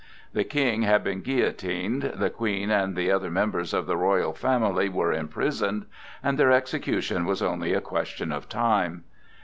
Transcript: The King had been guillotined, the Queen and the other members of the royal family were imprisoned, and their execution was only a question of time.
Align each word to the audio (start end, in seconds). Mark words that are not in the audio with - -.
The 0.33 0.43
King 0.43 0.81
had 0.81 1.03
been 1.03 1.21
guillotined, 1.21 2.13
the 2.15 2.31
Queen 2.31 2.71
and 2.71 2.95
the 2.95 3.11
other 3.11 3.29
members 3.29 3.71
of 3.71 3.85
the 3.85 3.95
royal 3.95 4.33
family 4.33 4.89
were 4.89 5.13
imprisoned, 5.13 5.85
and 6.23 6.39
their 6.39 6.51
execution 6.51 7.23
was 7.25 7.43
only 7.43 7.75
a 7.75 7.81
question 7.81 8.31
of 8.31 8.49
time. 8.49 9.03